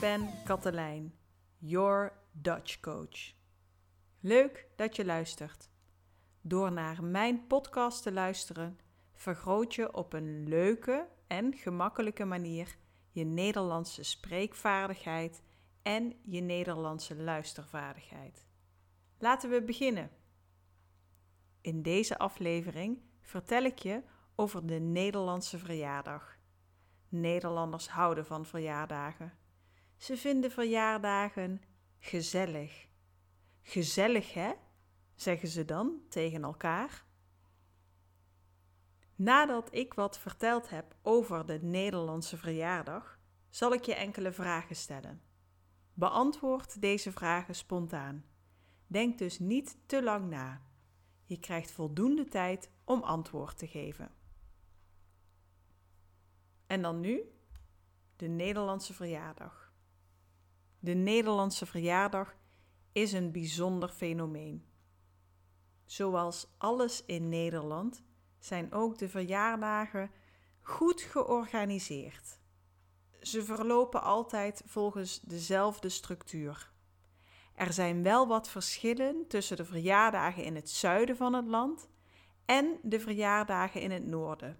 [0.00, 1.14] ben Katelijn,
[1.58, 3.34] your Dutch coach.
[4.20, 5.70] Leuk dat je luistert.
[6.40, 8.78] Door naar mijn podcast te luisteren,
[9.12, 12.76] vergroot je op een leuke en gemakkelijke manier
[13.10, 15.42] je Nederlandse spreekvaardigheid
[15.82, 18.46] en je Nederlandse luistervaardigheid.
[19.18, 20.10] Laten we beginnen.
[21.60, 24.02] In deze aflevering vertel ik je
[24.34, 26.38] over de Nederlandse verjaardag.
[27.08, 29.38] Nederlanders houden van verjaardagen.
[30.00, 31.62] Ze vinden verjaardagen
[31.98, 32.88] gezellig.
[33.62, 34.52] Gezellig, hè?
[35.14, 37.04] zeggen ze dan tegen elkaar.
[39.14, 45.22] Nadat ik wat verteld heb over de Nederlandse verjaardag, zal ik je enkele vragen stellen.
[45.94, 48.24] Beantwoord deze vragen spontaan.
[48.86, 50.62] Denk dus niet te lang na.
[51.24, 54.10] Je krijgt voldoende tijd om antwoord te geven.
[56.66, 57.22] En dan nu
[58.16, 59.69] de Nederlandse verjaardag.
[60.82, 62.36] De Nederlandse verjaardag
[62.92, 64.64] is een bijzonder fenomeen.
[65.84, 68.02] Zoals alles in Nederland
[68.38, 70.10] zijn ook de verjaardagen
[70.60, 72.38] goed georganiseerd.
[73.20, 76.70] Ze verlopen altijd volgens dezelfde structuur.
[77.54, 81.88] Er zijn wel wat verschillen tussen de verjaardagen in het zuiden van het land
[82.44, 84.58] en de verjaardagen in het noorden.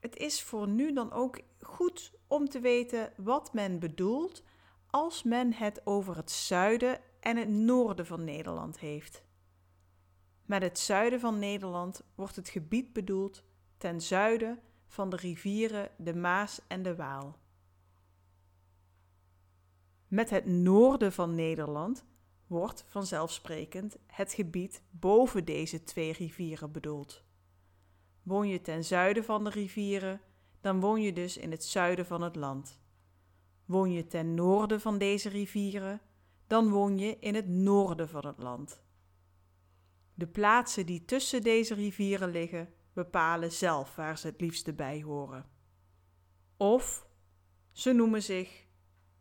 [0.00, 4.42] Het is voor nu dan ook goed om te weten wat men bedoelt
[4.90, 9.22] als men het over het zuiden en het noorden van Nederland heeft.
[10.44, 13.44] Met het zuiden van Nederland wordt het gebied bedoeld
[13.76, 17.38] ten zuiden van de rivieren de Maas en de Waal.
[20.08, 22.04] Met het noorden van Nederland
[22.46, 27.22] wordt vanzelfsprekend het gebied boven deze twee rivieren bedoeld.
[28.22, 30.20] Woon je ten zuiden van de rivieren,
[30.60, 32.80] dan woon je dus in het zuiden van het land.
[33.68, 36.00] Woon je ten noorden van deze rivieren,
[36.46, 38.82] dan woon je in het noorden van het land.
[40.14, 45.46] De plaatsen die tussen deze rivieren liggen, bepalen zelf waar ze het liefste bij horen.
[46.56, 47.06] Of
[47.72, 48.66] ze noemen zich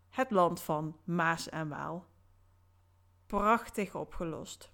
[0.09, 2.07] het land van Maas en Waal.
[3.25, 4.71] Prachtig opgelost.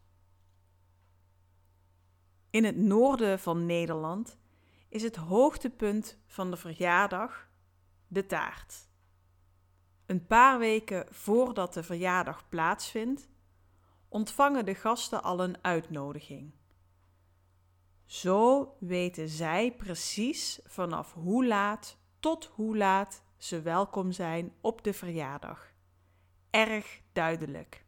[2.49, 4.37] In het noorden van Nederland
[4.89, 7.49] is het hoogtepunt van de verjaardag
[8.07, 8.91] de taart.
[10.05, 13.29] Een paar weken voordat de verjaardag plaatsvindt,
[14.09, 16.53] ontvangen de gasten al een uitnodiging.
[18.05, 24.93] Zo weten zij precies vanaf hoe laat tot hoe laat ze welkom zijn op de
[24.93, 25.73] verjaardag.
[26.49, 27.85] Erg duidelijk.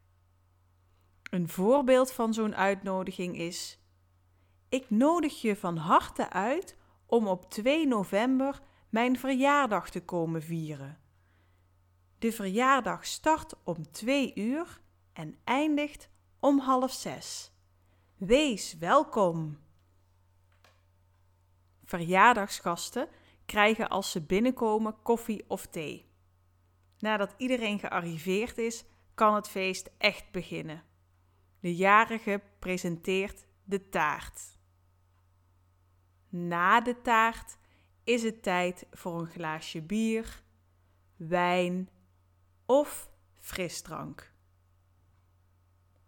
[1.29, 3.79] Een voorbeeld van zo'n uitnodiging is:
[4.69, 11.04] Ik nodig je van harte uit om op 2 november mijn verjaardag te komen vieren.
[12.25, 14.81] De verjaardag start om 2 uur
[15.13, 16.09] en eindigt
[16.39, 17.51] om half zes.
[18.17, 19.59] Wees welkom!
[21.83, 23.07] Verjaardagsgasten
[23.45, 26.09] krijgen als ze binnenkomen koffie of thee.
[26.99, 30.83] Nadat iedereen gearriveerd is, kan het feest echt beginnen.
[31.59, 34.57] De jarige presenteert de taart.
[36.29, 37.57] Na de taart
[38.03, 40.43] is het tijd voor een glaasje bier,
[41.15, 41.89] wijn
[42.65, 44.33] of frisdrank.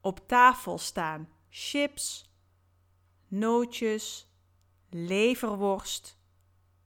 [0.01, 2.31] Op tafel staan chips,
[3.27, 4.27] nootjes,
[4.89, 6.17] leverworst,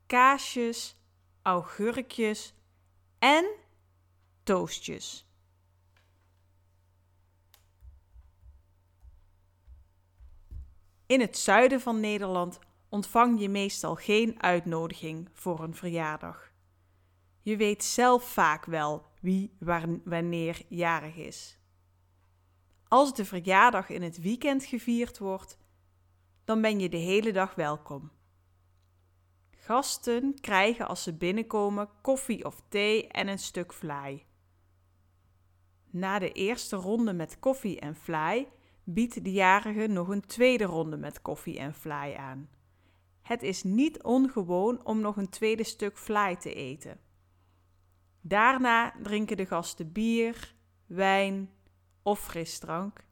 [0.06, 0.96] kaasjes,
[1.42, 2.54] augurkjes
[3.18, 3.46] en
[4.42, 5.26] toastjes.
[11.06, 12.58] In het zuiden van Nederland
[12.88, 16.52] ontvang je meestal geen uitnodiging voor een verjaardag.
[17.40, 19.56] Je weet zelf vaak wel wie
[20.04, 21.58] wanneer jarig is.
[22.88, 25.58] Als de verjaardag in het weekend gevierd wordt,
[26.44, 28.10] dan ben je de hele dag welkom.
[29.50, 34.24] Gasten krijgen als ze binnenkomen koffie of thee en een stuk vlaai.
[35.90, 38.46] Na de eerste ronde met koffie en vlaai
[38.84, 42.48] biedt de jarige nog een tweede ronde met koffie en vlaai aan.
[43.22, 47.00] Het is niet ongewoon om nog een tweede stuk vlaai te eten.
[48.24, 50.54] Daarna drinken de gasten bier,
[50.86, 51.50] wijn
[52.02, 53.04] of frisdrank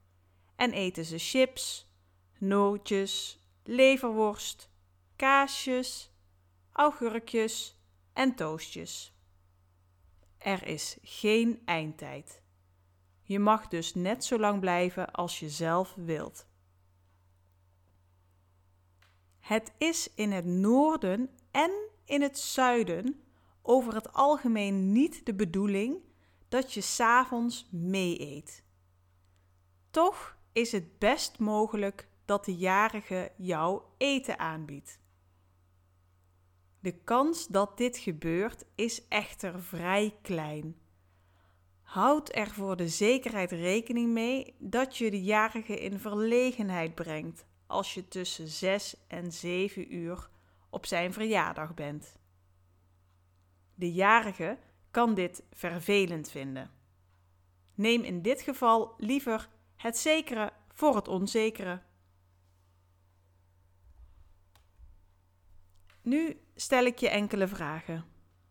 [0.56, 1.92] en eten ze chips,
[2.38, 4.70] nootjes, leverworst,
[5.16, 6.10] kaasjes,
[6.72, 7.78] augurkjes
[8.12, 9.14] en toastjes.
[10.38, 12.42] Er is geen eindtijd.
[13.22, 16.46] Je mag dus net zo lang blijven als je zelf wilt.
[19.38, 21.70] Het is in het noorden en
[22.04, 23.22] in het zuiden
[23.62, 25.96] over het algemeen niet de bedoeling
[26.48, 28.64] dat je s'avonds mee eet.
[29.90, 34.98] Toch is het best mogelijk dat de jarige jou eten aanbiedt.
[36.80, 40.76] De kans dat dit gebeurt is echter vrij klein.
[41.82, 47.94] Houd er voor de zekerheid rekening mee dat je de jarige in verlegenheid brengt als
[47.94, 50.30] je tussen 6 en 7 uur
[50.70, 52.19] op zijn verjaardag bent.
[53.81, 54.59] De jarige
[54.91, 56.71] kan dit vervelend vinden.
[57.75, 61.82] Neem in dit geval liever het zekere voor het onzekere.
[66.03, 68.05] Nu stel ik je enkele vragen.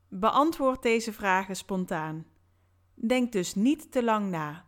[0.08, 2.26] Beantwoord deze vragen spontaan.
[2.94, 4.66] Denk dus niet te lang na.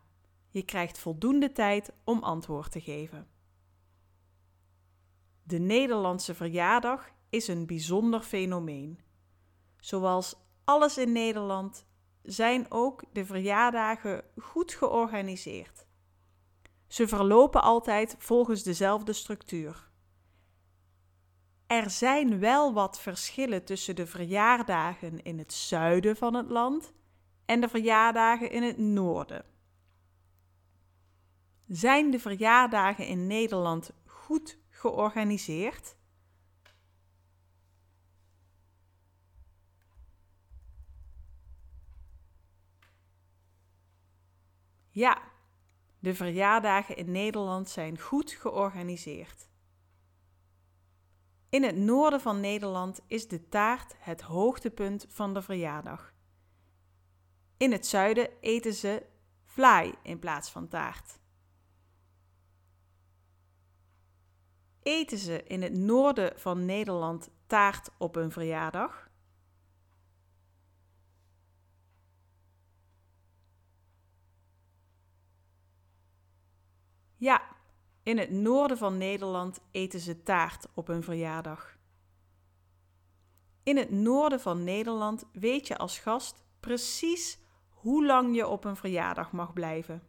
[0.50, 3.28] Je krijgt voldoende tijd om antwoord te geven.
[5.44, 9.00] De Nederlandse verjaardag is een bijzonder fenomeen.
[9.78, 10.36] Zoals
[10.72, 11.86] alles in Nederland
[12.24, 15.86] zijn ook de verjaardagen goed georganiseerd.
[16.88, 19.90] Ze verlopen altijd volgens dezelfde structuur.
[21.68, 26.94] Er zijn wel wat verschillen tussen de verjaardagen in het zuiden van het land
[27.46, 29.46] en de verjaardagen in het noorden.
[31.68, 35.96] Zijn de verjaardagen in Nederland goed georganiseerd?
[44.92, 45.22] Ja,
[46.00, 49.50] de verjaardagen in Nederland zijn goed georganiseerd.
[51.50, 56.14] In het noorden van Nederland is de taart het hoogtepunt van de verjaardag.
[57.58, 59.06] In het zuiden eten ze
[59.44, 61.20] vlaai in plaats van taart.
[64.84, 69.11] Eten ze in het noorden van Nederland taart op een verjaardag?
[77.22, 77.42] Ja,
[78.04, 81.78] in het noorden van Nederland eten ze taart op hun verjaardag.
[83.64, 87.40] In het noorden van Nederland weet je als gast precies
[87.70, 90.04] hoe lang je op een verjaardag mag blijven.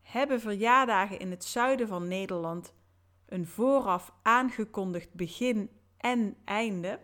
[0.00, 2.74] Hebben verjaardagen in het zuiden van Nederland
[3.26, 7.00] een vooraf aangekondigd begin en einde?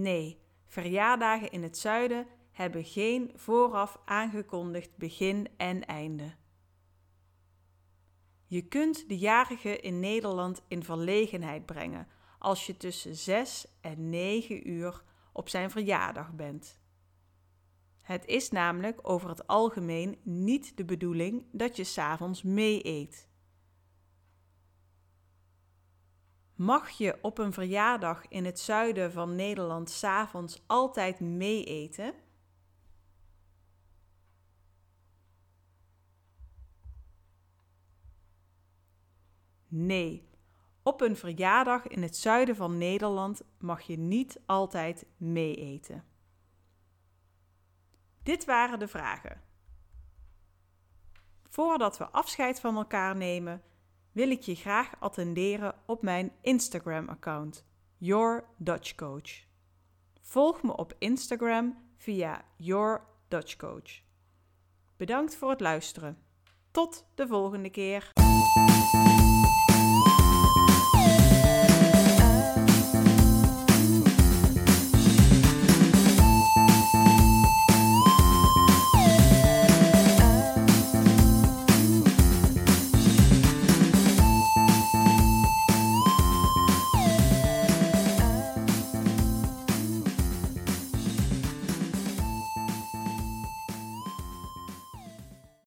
[0.00, 6.34] Nee, verjaardagen in het zuiden hebben geen vooraf aangekondigd begin en einde.
[8.46, 12.08] Je kunt de jarige in Nederland in verlegenheid brengen
[12.38, 15.02] als je tussen 6 en 9 uur
[15.32, 16.80] op zijn verjaardag bent.
[18.02, 23.25] Het is namelijk over het algemeen niet de bedoeling dat je s'avonds mee eet.
[26.56, 32.14] Mag je op een verjaardag in het zuiden van Nederland s'avonds altijd mee eten?
[39.68, 40.28] Nee,
[40.82, 46.04] op een verjaardag in het zuiden van Nederland mag je niet altijd mee eten.
[48.22, 49.42] Dit waren de vragen.
[51.48, 53.62] Voordat we afscheid van elkaar nemen,
[54.16, 57.64] wil ik je graag attenderen op mijn Instagram-account,
[57.96, 59.44] Your Dutch Coach.
[60.20, 64.00] Volg me op Instagram via Your Dutch Coach.
[64.96, 66.18] Bedankt voor het luisteren.
[66.70, 68.12] Tot de volgende keer.